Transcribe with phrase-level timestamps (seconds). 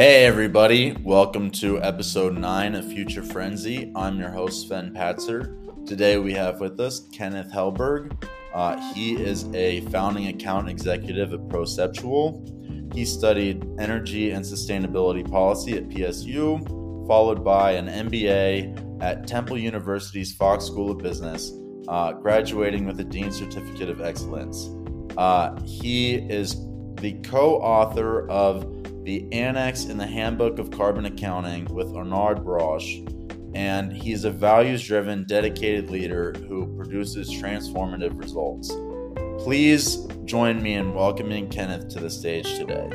[0.00, 0.96] Hey, everybody.
[1.02, 3.92] Welcome to episode 9 of Future Frenzy.
[3.94, 5.86] I'm your host, Sven Patzer.
[5.86, 8.16] Today we have with us Kenneth Hellberg.
[8.54, 12.94] Uh, he is a founding account executive at Proceptual.
[12.94, 16.66] He studied energy and sustainability policy at PSU,
[17.06, 21.52] followed by an MBA at Temple University's Fox School of Business,
[21.88, 24.70] uh, graduating with a Dean Certificate of Excellence.
[25.18, 26.56] Uh, he is
[27.02, 33.02] the co author of the Annex in the Handbook of Carbon Accounting with Arnaud Broche,
[33.54, 38.70] and he's a values driven, dedicated leader who produces transformative results.
[39.42, 42.88] Please join me in welcoming Kenneth to the stage today.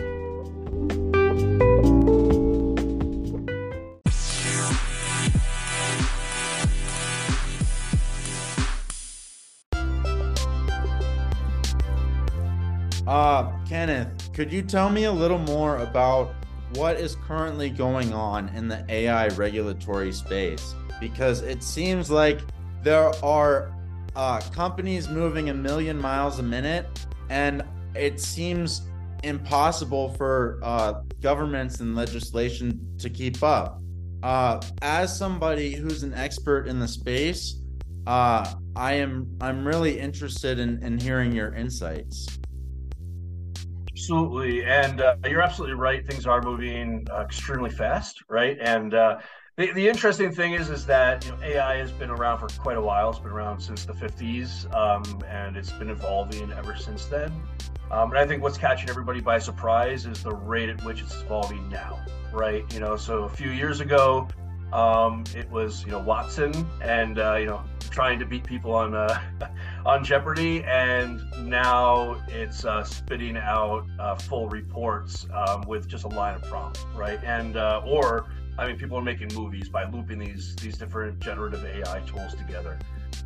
[14.36, 16.36] Could you tell me a little more about
[16.74, 20.76] what is currently going on in the AI regulatory space?
[21.00, 22.42] Because it seems like
[22.84, 23.74] there are
[24.14, 26.86] uh, companies moving a million miles a minute,
[27.30, 27.64] and
[27.96, 28.82] it seems
[29.24, 33.82] impossible for uh, governments and legislation to keep up.
[34.22, 37.62] Uh, as somebody who's an expert in the space,
[38.06, 42.28] uh, I am I'm really interested in, in hearing your insights.
[43.96, 46.06] Absolutely, and uh, you're absolutely right.
[46.06, 48.58] Things are moving uh, extremely fast, right?
[48.60, 49.20] And uh,
[49.56, 52.76] the, the interesting thing is, is that you know, AI has been around for quite
[52.76, 53.12] a while.
[53.12, 57.32] It's been around since the 50s, um, and it's been evolving ever since then.
[57.90, 61.22] Um, and I think what's catching everybody by surprise is the rate at which it's
[61.22, 62.66] evolving now, right?
[62.74, 64.28] You know, so a few years ago,
[64.74, 68.94] um, it was you know Watson, and uh, you know trying to beat people on
[68.94, 69.22] uh,
[69.86, 76.08] on Jeopardy, and now it's uh, spitting out uh, full reports um, with just a
[76.08, 77.20] line of prompts, right?
[77.24, 78.28] And uh, or
[78.58, 82.80] I mean, people are making movies by looping these these different generative AI tools together.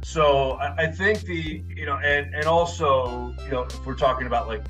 [0.04, 4.28] So I, I think the you know, and and also you know, if we're talking
[4.28, 4.64] about like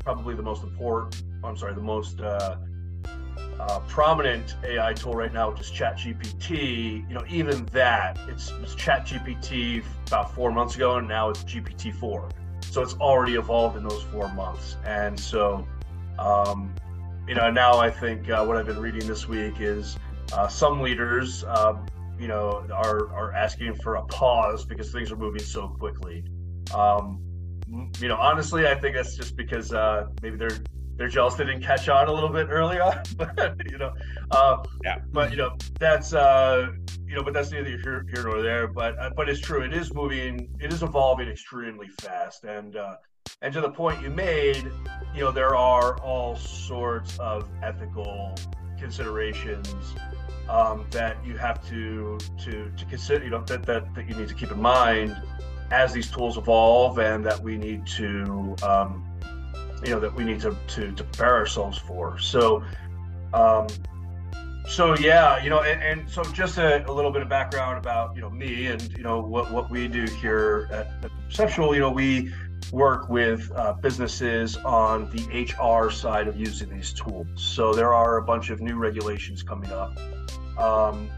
[0.00, 2.56] probably the most important, I'm sorry, the most uh,
[3.58, 8.74] uh, prominent AI tool right now, which is ChatGPT, you know, even that, it's, it's
[8.74, 12.30] ChatGPT about four months ago, and now it's GPT-4.
[12.64, 14.76] So it's already evolved in those four months.
[14.84, 15.66] And so,
[16.18, 16.74] um,
[17.26, 19.98] you know, now I think uh, what I've been reading this week is
[20.32, 21.86] uh, some leaders, um,
[22.18, 26.24] you know, are are asking for a pause because things are moving so quickly.
[26.74, 27.20] Um,
[27.98, 30.58] you know, honestly, I think that's just because uh, maybe they're
[30.96, 33.02] they're jealous they didn't catch on a little bit early on.
[33.16, 33.92] but you know,
[34.30, 34.98] uh, yeah.
[35.12, 36.68] But you know, that's uh,
[37.06, 38.66] you know, but that's neither here, here nor there.
[38.66, 39.62] But uh, but it's true.
[39.62, 40.48] It is moving.
[40.60, 42.96] It is evolving extremely fast, and uh,
[43.42, 44.70] and to the point you made,
[45.14, 48.34] you know, there are all sorts of ethical
[48.78, 49.94] considerations
[50.48, 53.24] um, that you have to to to consider.
[53.24, 55.16] You know, that that that you need to keep in mind
[55.70, 59.05] as these tools evolve, and that we need to um,
[59.86, 62.18] you know that we need to to, to prepare ourselves for.
[62.18, 62.62] So,
[63.32, 63.68] um,
[64.68, 68.16] so yeah, you know, and, and so just a, a, little bit of background about
[68.16, 71.74] you know me and you know what what we do here at, Proceptual.
[71.74, 72.32] You know, we
[72.72, 77.26] work with uh, businesses on the HR side of using these tools.
[77.36, 79.96] So there are a bunch of new regulations coming up.
[80.58, 81.08] Um,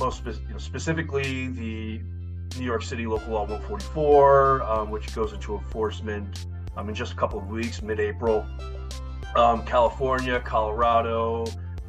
[0.00, 2.00] most spe- you know, specifically, the
[2.58, 7.16] New York City Local Law 144, um, which goes into enforcement um, in just a
[7.16, 8.46] couple of weeks, mid-April.
[9.34, 11.44] Um, California, Colorado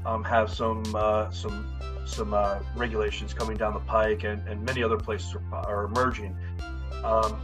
[0.05, 4.81] um, have some uh, some some uh, regulations coming down the pike, and, and many
[4.81, 6.35] other places are, are emerging.
[7.03, 7.39] Um,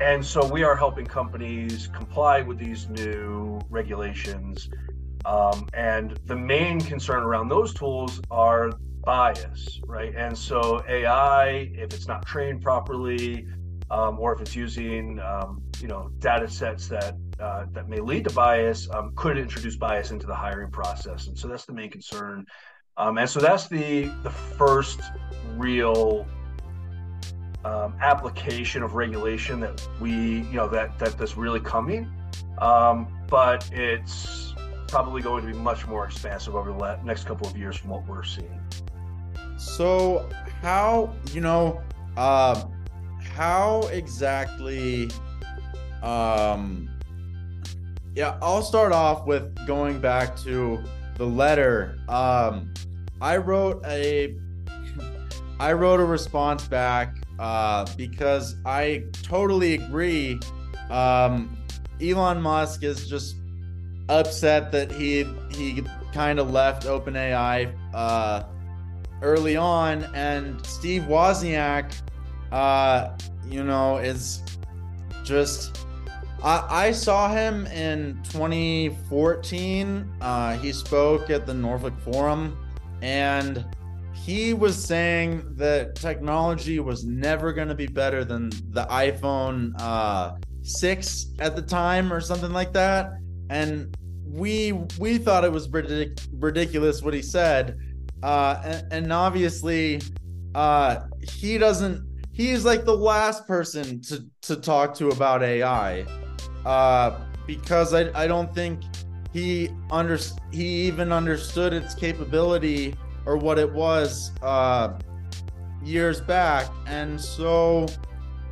[0.00, 4.70] and so we are helping companies comply with these new regulations.
[5.24, 8.70] Um, and the main concern around those tools are
[9.04, 10.14] bias, right?
[10.14, 13.48] And so AI, if it's not trained properly,
[13.90, 18.24] um, or if it's using um, you know data sets that uh, that may lead
[18.24, 21.26] to bias um, could introduce bias into the hiring process.
[21.28, 22.46] And so that's the main concern.
[22.96, 25.00] Um, and so that's the the first
[25.56, 26.26] real
[27.64, 32.10] um, application of regulation that we you know that that that's really coming.
[32.58, 34.54] Um, but it's
[34.88, 38.06] probably going to be much more expansive over the next couple of years from what
[38.08, 38.60] we're seeing.
[39.58, 40.28] So
[40.60, 41.80] how you know
[42.16, 42.64] uh,
[43.20, 45.10] how exactly
[46.02, 46.88] um
[48.14, 50.82] yeah i'll start off with going back to
[51.16, 52.72] the letter um
[53.20, 54.36] i wrote a
[55.60, 60.38] i wrote a response back uh because i totally agree
[60.90, 61.56] um
[62.00, 63.36] elon musk is just
[64.08, 68.44] upset that he he kind of left OpenAI uh,
[69.22, 71.94] early on, and Steve Wozniak,
[72.52, 73.16] uh,
[73.48, 74.42] you know, is
[75.24, 75.84] just.
[76.42, 80.12] I, I saw him in 2014.
[80.20, 82.56] Uh, he spoke at the Norfolk Forum,
[83.02, 83.64] and
[84.12, 90.36] he was saying that technology was never going to be better than the iPhone uh,
[90.62, 93.10] 6 at the time or something like that.
[93.50, 97.78] And we we thought it was ridic- ridiculous what he said.
[98.22, 100.00] Uh, and, and obviously,
[100.54, 102.06] uh, he doesn't.
[102.32, 106.04] He's like the last person to to talk to about AI,
[106.64, 108.82] uh, because I I don't think
[109.32, 110.18] he under
[110.52, 112.94] he even understood its capability
[113.26, 114.98] or what it was uh,
[115.84, 116.66] years back.
[116.86, 117.86] And so,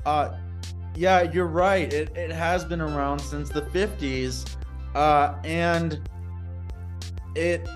[0.04, 0.36] uh,
[0.94, 1.90] yeah, you're right.
[1.92, 4.56] It, it has been around since the 50s.
[4.94, 6.08] Uh, and
[7.34, 7.66] it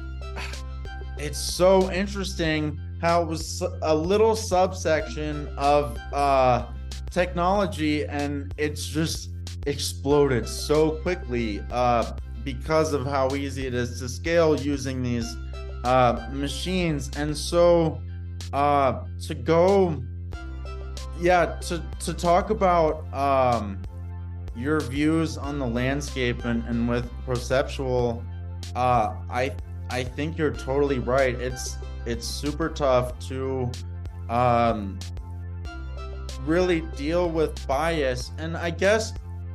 [1.19, 6.67] it's so interesting how it was a little subsection of uh,
[7.11, 9.31] technology and it's just
[9.67, 12.13] exploded so quickly uh,
[12.45, 15.37] because of how easy it is to scale using these
[15.85, 17.11] uh, machines.
[17.17, 18.01] And so
[18.53, 20.03] uh, to go,
[21.21, 23.81] yeah, to, to talk about um,
[24.57, 28.23] your views on the landscape and, and with Proceptual,
[28.75, 29.55] uh, I
[29.91, 31.35] I think you're totally right.
[31.35, 33.71] It's it's super tough to
[34.29, 34.99] um,
[36.45, 38.31] really deal with bias.
[38.39, 39.13] And I guess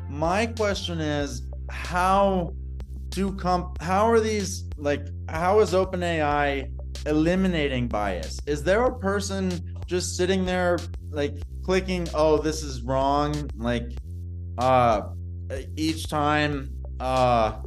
[0.09, 2.53] my question is how
[3.09, 6.71] do comp how are these like how is OpenAI
[7.05, 8.39] eliminating bias?
[8.45, 10.79] Is there a person just sitting there
[11.11, 13.91] like clicking, oh, this is wrong, like
[14.57, 15.01] uh
[15.75, 17.61] each time uh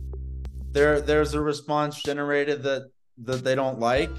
[0.72, 4.10] there there's a response generated that that they don't like?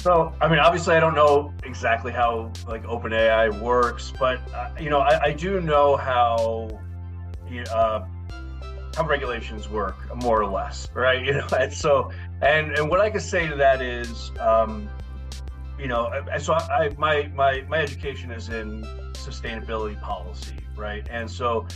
[0.00, 4.88] So, I mean, obviously, I don't know exactly how like OpenAI works, but uh, you
[4.88, 6.70] know, I, I, do know how
[7.70, 8.06] uh,
[8.96, 11.24] how regulations work more or less right?
[11.26, 12.10] You know and so
[12.42, 14.88] and and what i can say to that is um
[15.78, 18.82] you know so i my my my education is in
[19.12, 21.06] sustainability policy right?
[21.10, 21.66] And so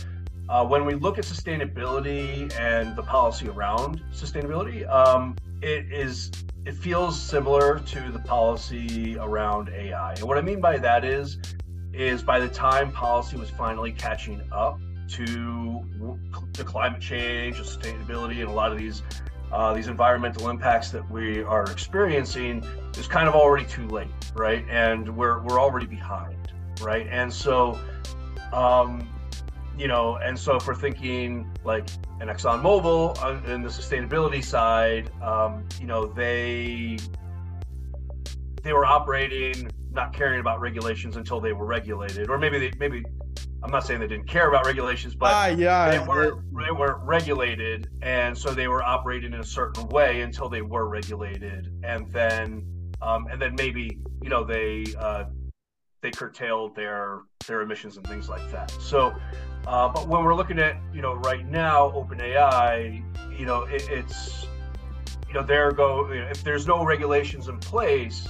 [0.49, 6.31] uh, when we look at sustainability and the policy around sustainability um it is
[6.65, 11.37] it feels similar to the policy around ai and what i mean by that is
[11.93, 15.85] is by the time policy was finally catching up to
[16.53, 19.03] the climate change, sustainability, and a lot of these
[19.51, 22.63] uh, these environmental impacts that we are experiencing
[22.97, 24.65] is kind of already too late, right?
[24.69, 26.51] And we're we're already behind,
[26.81, 27.07] right?
[27.09, 27.79] And so,
[28.51, 29.07] um,
[29.77, 31.87] you know, and so if we're thinking like
[32.19, 36.97] an ExxonMobil on, in the sustainability side, um, you know, they
[38.63, 43.03] they were operating not caring about regulations until they were regulated, or maybe they maybe
[43.63, 46.99] I'm not saying they didn't care about regulations, but ah, yeah, they were they were
[47.03, 52.11] regulated, and so they were operating in a certain way until they were regulated, and
[52.13, 52.65] then
[53.01, 55.25] um, and then maybe you know they uh,
[56.05, 58.69] they curtailed their their emissions and things like that.
[58.79, 59.15] So,
[59.65, 63.03] uh, but when we're looking at you know right now, OpenAI,
[63.39, 64.45] you know it, it's
[65.27, 68.27] you know there go you know, if there's no regulations in place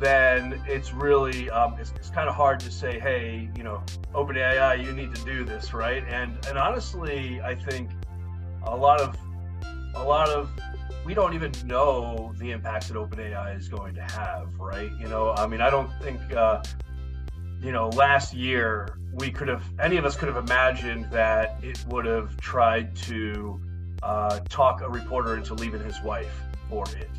[0.00, 3.82] then it's really um, it's, it's kind of hard to say, hey, you know,
[4.14, 6.02] OpenAI, you need to do this, right?
[6.08, 7.90] And and honestly, I think
[8.62, 9.14] a lot of
[9.94, 10.48] a lot of
[11.04, 14.90] we don't even know the impacts that OpenAI is going to have, right?
[14.98, 16.62] You know, I mean, I don't think uh,
[17.60, 21.84] you know last year we could have any of us could have imagined that it
[21.88, 23.60] would have tried to
[24.02, 27.10] uh, talk a reporter into leaving his wife for it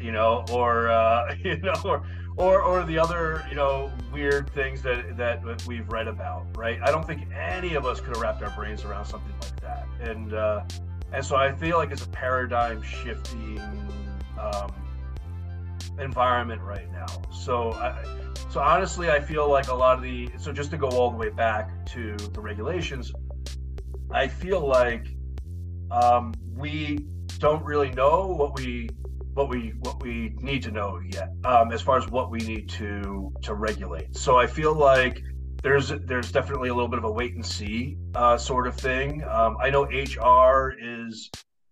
[0.00, 4.82] you know, or uh, you know, or or or the other you know weird things
[4.82, 6.78] that that we've read about right?
[6.82, 9.86] I don't think any of us could have wrapped our brains around something like that.
[10.00, 10.64] And uh
[11.12, 13.60] and so i feel like it's a paradigm shifting
[14.38, 14.72] um
[15.98, 18.02] environment right now so i
[18.50, 21.16] so honestly i feel like a lot of the so just to go all the
[21.16, 23.12] way back to the regulations
[24.10, 25.06] i feel like
[25.90, 26.98] um we
[27.38, 28.88] don't really know what we
[29.34, 32.68] what we what we need to know yet um, as far as what we need
[32.68, 34.16] to to regulate.
[34.16, 35.22] So I feel like
[35.62, 39.24] there's there's definitely a little bit of a wait and see uh, sort of thing.
[39.24, 41.30] Um, I know HR is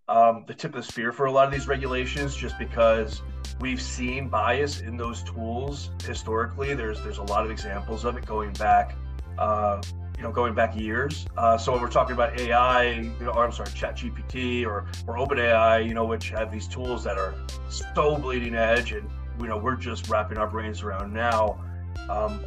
[0.08, 3.22] um, the tip of the spear for a lot of these regulations, just because
[3.60, 6.74] we've seen bias in those tools historically.
[6.74, 8.96] There's there's a lot of examples of it going back
[9.38, 9.80] uh,
[10.16, 11.26] you know, going back years.
[11.36, 14.86] Uh, so when we're talking about AI, you know, or I'm sorry, Chat GPT or
[15.06, 17.34] or OpenAI, you know, which have these tools that are
[17.68, 21.60] so bleeding edge, and you know, we're just wrapping our brains around now.
[22.08, 22.44] Um,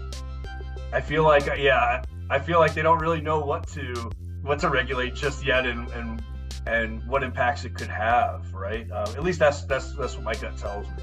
[0.93, 4.09] I feel like, yeah, I feel like they don't really know what to
[4.43, 6.23] what to regulate just yet, and and
[6.65, 8.89] and what impacts it could have, right?
[8.91, 10.93] Uh, at least that's that's that's what my gut tells me.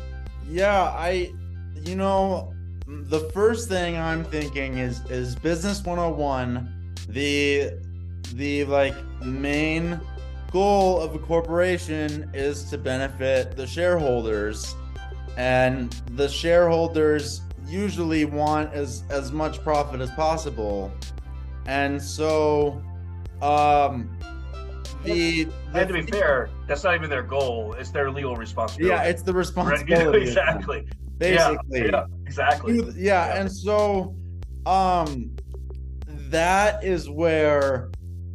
[0.49, 1.33] Yeah, I,
[1.75, 2.53] you know,
[2.87, 7.73] the first thing I'm thinking is is business 101 the
[8.35, 10.01] the like main
[10.51, 14.75] goal of a corporation is to benefit the shareholders
[15.37, 20.93] and the shareholders usually want as as much profit as possible
[21.67, 22.83] and so
[23.41, 24.11] um
[25.05, 25.45] the,
[25.75, 29.33] to be fair that's not even their goal it's their legal responsibility yeah it's the
[29.45, 30.29] responsibility right?
[30.29, 30.87] exactly
[31.23, 31.81] basically.
[31.81, 32.77] Yeah, yeah, exactly.
[32.77, 34.15] Yeah, yeah, and so
[34.67, 35.37] um
[36.07, 37.91] that is where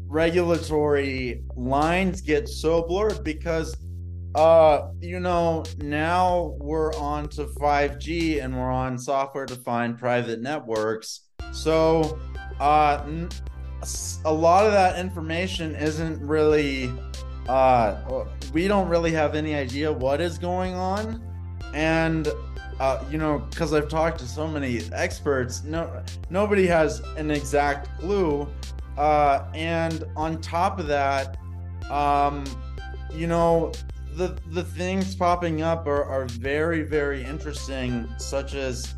[0.07, 3.75] regulatory lines get so blurred because
[4.35, 11.21] uh you know now we're on to 5G and we're on software defined private networks.
[11.51, 12.19] So
[12.59, 13.03] uh
[14.25, 16.91] a lot of that information isn't really
[17.47, 21.21] uh we don't really have any idea what is going on
[21.73, 22.27] and
[22.79, 27.99] uh, you know, because I've talked to so many experts, no, nobody has an exact
[27.99, 28.47] clue.
[28.97, 31.37] Uh, and on top of that,
[31.89, 32.43] um,
[33.13, 33.71] you know,
[34.13, 38.95] the the things popping up are, are very very interesting, such as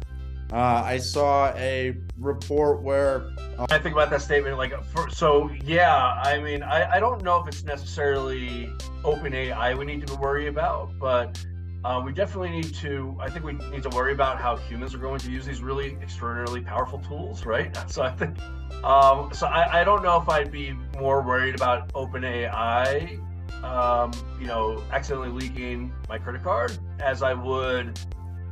[0.52, 5.50] uh, I saw a report where uh, I think about that statement like for, so
[5.64, 10.16] yeah I mean I, I don't know if it's necessarily open AI we need to
[10.16, 11.44] worry about but
[11.84, 14.98] uh, we definitely need to, I think we need to worry about how humans are
[14.98, 17.76] going to use these really extraordinarily powerful tools, right?
[17.90, 18.38] So I think,
[18.84, 23.20] um, so I, I don't know if I'd be more worried about OpenAI,
[23.64, 28.00] um, you know, accidentally leaking my credit card as I would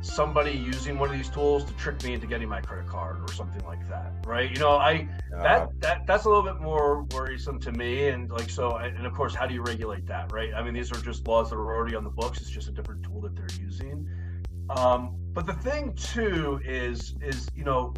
[0.00, 3.32] somebody using one of these tools to trick me into getting my credit card or
[3.32, 4.50] something like that right?
[4.50, 8.30] You know i uh, that that that's a little bit more worrisome to me and
[8.30, 10.52] like so and of course how do you regulate that right?
[10.54, 12.40] I mean these are just laws that are already on the books.
[12.40, 14.08] It's just a different tool that they're using.
[14.70, 17.94] Um, but the thing too is is you know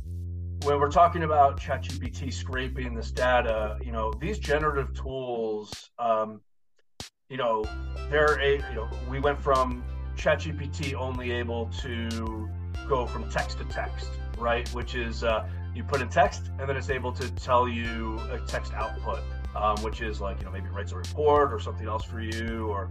[0.64, 6.40] when we're talking about ChatGPT scraping this data, you know, these generative tools, um,
[7.28, 7.64] you know,
[8.10, 9.82] they're a, you know, we went from
[10.16, 12.48] ChatGPT only able to
[12.88, 14.68] go from text to text, right?
[14.70, 18.38] Which is uh, you put in text and then it's able to tell you a
[18.46, 19.20] text output,
[19.54, 22.20] um, which is like, you know, maybe it writes a report or something else for
[22.20, 22.90] you or,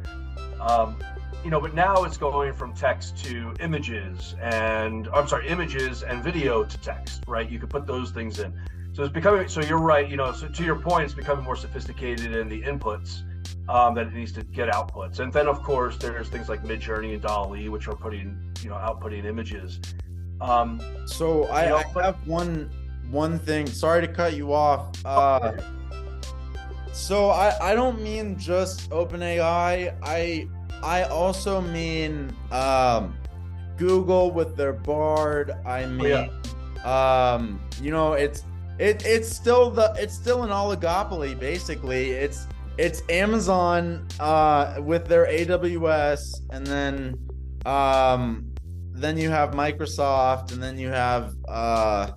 [0.62, 0.98] um,
[1.44, 6.24] you know, but now it's going from text to images and, I'm sorry, images and
[6.24, 7.50] video to text, right?
[7.50, 8.54] You could put those things in.
[8.94, 11.56] So it's becoming, so you're right, you know, so to your point, it's becoming more
[11.56, 13.24] sophisticated in the inputs
[13.68, 15.20] um, that it needs to get outputs.
[15.20, 18.76] And then, of course, there's things like Midjourney and DALL-E, which are putting, you know,
[18.76, 19.80] outputting images.
[20.42, 22.70] Um, so I, know, I have one
[23.12, 23.68] one thing.
[23.68, 24.94] Sorry to cut you off.
[25.06, 25.54] Uh,
[26.92, 29.96] so I, I don't mean just OpenAI.
[30.02, 30.48] I
[30.82, 33.16] I also mean um,
[33.78, 35.52] Google with their Bard.
[35.66, 36.30] I mean, oh,
[36.84, 37.34] yeah.
[37.34, 38.46] um, you know, it's
[38.78, 42.12] it it's still the it's still an oligopoly basically.
[42.12, 42.48] It's
[42.80, 47.14] it's Amazon uh, with their AWS, and then
[47.66, 48.54] um,
[48.92, 52.12] then you have Microsoft, and then you have uh,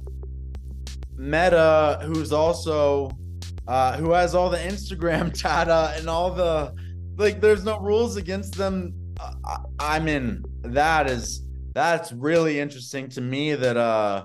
[1.16, 3.10] Meta, who's also
[3.66, 6.72] uh, who has all the Instagram data and all the
[7.16, 7.40] like.
[7.40, 8.94] There's no rules against them.
[9.18, 14.24] Uh, I mean, that is that's really interesting to me that uh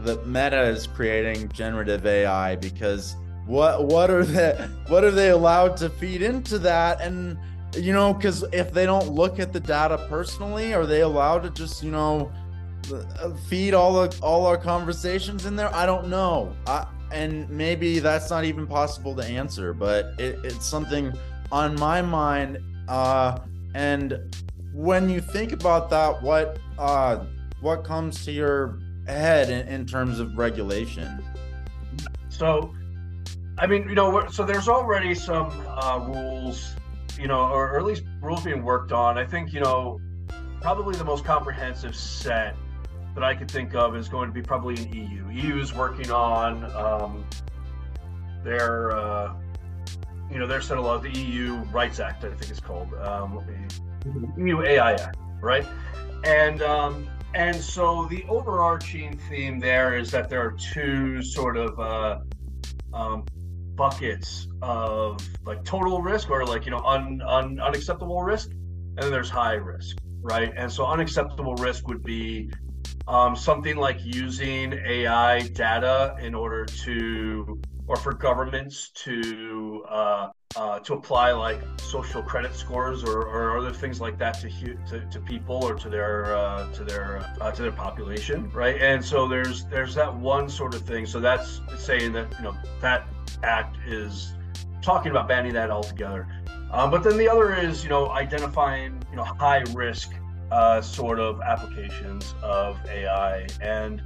[0.00, 3.14] that Meta is creating generative AI because
[3.48, 4.52] what what are they
[4.88, 7.00] what are they allowed to feed into that?
[7.00, 7.38] And
[7.74, 11.50] you know because if they don't look at the data personally are they allowed to
[11.50, 12.30] just you know
[13.48, 15.74] feed all the all our conversations in there?
[15.74, 16.54] I don't know.
[16.66, 21.10] I, and maybe that's not even possible to answer but it, it's something
[21.50, 23.38] on my mind uh
[23.74, 24.36] and
[24.74, 27.24] when you think about that what uh
[27.62, 31.24] what comes to your head in, in terms of regulation?
[32.28, 32.74] So
[33.58, 36.76] I mean, you know, so there's already some uh, rules,
[37.18, 39.18] you know, or, or, at least rules being worked on.
[39.18, 40.00] I think, you know,
[40.60, 42.56] probably the most comprehensive set
[43.14, 45.28] that I could think of is going to be probably an EU.
[45.30, 47.24] EU is working on um,
[48.44, 49.34] their, uh,
[50.30, 53.44] you know, their set of laws, the EU Rights Act, I think it's called, um,
[54.36, 55.66] EU AI Act, right?
[56.24, 61.78] And um, and so the overarching theme there is that there are two sort of
[61.78, 62.20] uh,
[62.92, 63.24] um,
[63.78, 69.10] buckets of like total risk or like you know un, un, unacceptable risk, and then
[69.10, 70.52] there's high risk, right?
[70.54, 72.50] And so unacceptable risk would be
[73.06, 80.78] um, something like using AI data in order to or for governments to uh, uh,
[80.80, 84.48] to apply like social credit scores or, or other things like that to,
[84.88, 88.80] to, to people or to their uh, to their uh, to their population, right?
[88.80, 91.06] And so there's there's that one sort of thing.
[91.06, 93.06] So that's saying that you know that
[93.42, 94.34] act is
[94.82, 96.26] talking about banning that altogether.
[96.70, 100.12] Um, but then the other is you know identifying you know high risk
[100.50, 104.02] uh, sort of applications of AI and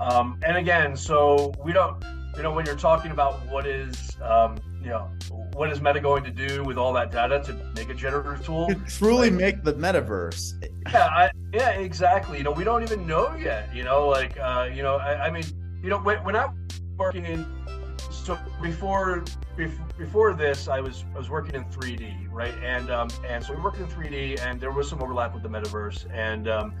[0.00, 2.02] um, and again, so we don't
[2.36, 5.10] you know, when you're talking about what is, um, you know,
[5.52, 8.68] what is Meta going to do with all that data to make a generative tool?
[8.68, 10.54] To truly like, make the metaverse.
[10.90, 12.38] Yeah, I, yeah, exactly.
[12.38, 13.74] You know, we don't even know yet.
[13.74, 15.44] You know, like, uh, you know, I, I mean,
[15.82, 16.66] you know, when, when I'm
[16.96, 17.44] working in,
[18.22, 19.24] so before
[19.98, 22.54] before this, I was I was working in 3D, right?
[22.62, 25.48] And um, and so we worked in 3D, and there was some overlap with the
[25.48, 26.74] metaverse, and um,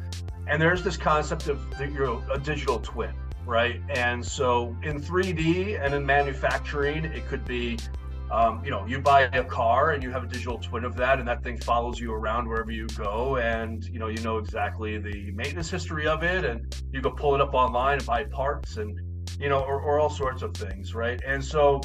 [0.46, 3.12] and there's this concept of the, you know a digital twin,
[3.44, 3.80] right?
[3.90, 7.76] And so in 3D and in manufacturing, it could be,
[8.30, 11.18] um, you know, you buy a car and you have a digital twin of that,
[11.18, 14.96] and that thing follows you around wherever you go, and you know, you know exactly
[14.96, 18.76] the maintenance history of it, and you go pull it up online and buy parts,
[18.76, 18.96] and
[19.38, 21.20] you know, or, or all sorts of things, right?
[21.26, 21.80] And so.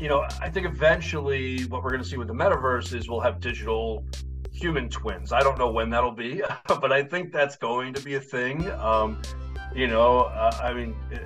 [0.00, 3.20] You know, I think eventually what we're going to see with the metaverse is we'll
[3.20, 4.04] have digital
[4.52, 5.32] human twins.
[5.32, 8.68] I don't know when that'll be, but I think that's going to be a thing.
[8.72, 9.22] Um,
[9.74, 11.20] you know, uh, I mean, it,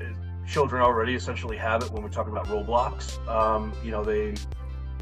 [0.46, 3.18] children already essentially have it when we're talking about Roblox.
[3.28, 4.34] Um, you know, they,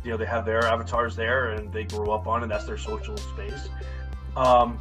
[0.02, 2.48] you know, they have their avatars there and they grow up on it.
[2.48, 3.68] That's their social space.
[4.36, 4.78] Um,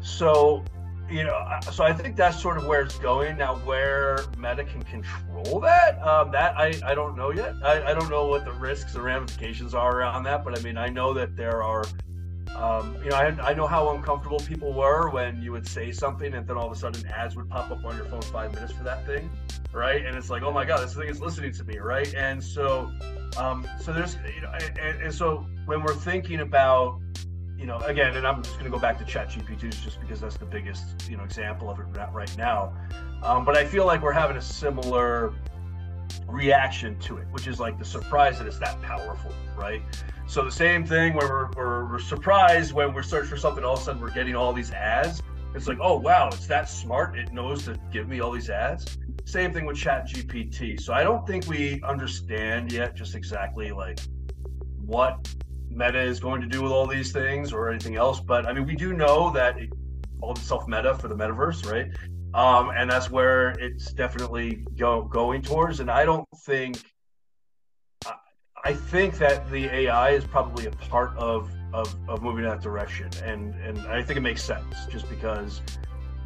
[0.00, 0.64] so,
[1.10, 3.56] you know, so I think that's sort of where it's going now.
[3.56, 7.54] Where Meta can control that, um, that I, I don't know yet.
[7.64, 10.76] I, I don't know what the risks and ramifications are around that, but I mean,
[10.76, 11.84] I know that there are
[12.56, 16.32] um, you know, I, I, know how uncomfortable people were when you would say something
[16.32, 18.72] and then all of a sudden ads would pop up on your phone five minutes
[18.72, 19.30] for that thing,
[19.72, 20.06] right?
[20.06, 22.14] And it's like, oh my god, this thing is listening to me, right?
[22.14, 22.90] And so,
[23.36, 27.00] um, so there's, you know, and, and so when we're thinking about,
[27.58, 30.36] you know, again, and I'm just going to go back to ChatGPT just because that's
[30.36, 32.74] the biggest, you know, example of it right now.
[33.22, 35.32] Um, but I feel like we're having a similar
[36.28, 39.82] reaction to it, which is like the surprise that it's that powerful, right?
[40.26, 43.74] So the same thing where we're, we're, we're surprised when we search for something, all
[43.74, 45.22] of a sudden we're getting all these ads.
[45.54, 47.16] It's like, oh wow, it's that smart.
[47.16, 48.98] It knows to give me all these ads.
[49.24, 50.80] Same thing with Chat GPT.
[50.80, 53.98] So I don't think we understand yet just exactly like
[54.84, 55.34] what
[55.76, 58.20] Meta is going to do with all these things or anything else.
[58.20, 59.70] But I mean, we do know that it,
[60.20, 61.90] all the self meta for the metaverse, right?
[62.34, 65.80] Um, and that's where it's definitely go, going towards.
[65.80, 66.82] And I don't think
[68.66, 73.08] I think that the AI is probably a part of, of, of moving that direction,
[73.22, 75.62] and and I think it makes sense just because,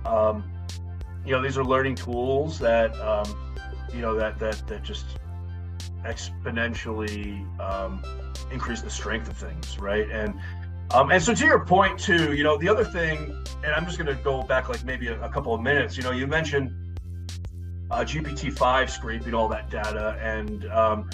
[0.06, 0.50] um,
[1.26, 3.28] you know, these are learning tools that um,
[3.92, 5.18] you know that that that just
[6.04, 8.02] exponentially um,
[8.52, 10.08] increase the strength of things, right?
[10.10, 10.34] And
[10.92, 13.96] um, and so to your point too, you know, the other thing, and I'm just
[13.96, 15.96] going to go back like maybe a, a, couple of minutes.
[15.96, 16.98] You know, you mentioned
[17.92, 21.08] uh, GPT-5 scraping all that data, and um,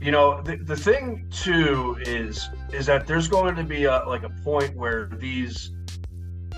[0.00, 4.22] you know the, the thing too is is that there's going to be a like
[4.22, 5.72] a point where these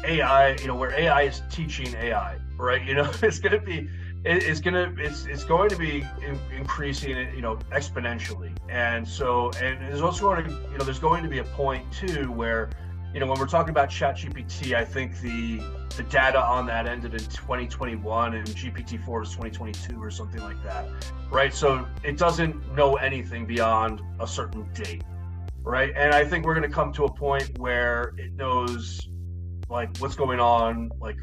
[0.04, 3.88] ai you know where ai is teaching ai right you know it's going to be
[4.24, 9.50] it's going to it's it's going to be in, increasing you know exponentially and so
[9.61, 12.70] and there's also going to you know there's going to be a point too where
[13.12, 15.61] you know, when we're talking about chat gpt I think the
[15.96, 20.87] the data on that ended in 2021 and GPT-4 is 2022 or something like that,
[21.30, 21.52] right?
[21.52, 25.02] So it doesn't know anything beyond a certain date,
[25.62, 25.92] right?
[25.96, 29.09] And I think we're going to come to a point where it knows
[29.68, 31.22] like what's going on like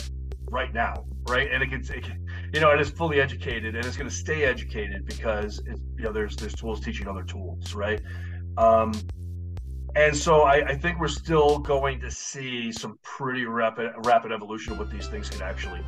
[0.49, 1.49] right now, right?
[1.51, 4.09] And it can, it can you know, and it is fully educated and it's going
[4.09, 8.01] to stay educated because it, you know there's there's tools teaching other tools, right?
[8.57, 8.93] Um,
[9.95, 14.73] and so I, I, think we're still going to see some pretty rapid rapid evolution
[14.73, 15.81] of what these things can actually.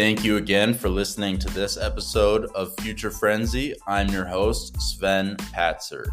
[0.00, 3.74] Thank you again for listening to this episode of Future Frenzy.
[3.86, 6.06] I'm your host, Sven Patzer.